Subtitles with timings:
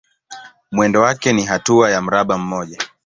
[0.71, 2.77] Mwendo wake ni hatua ya mraba mmoja.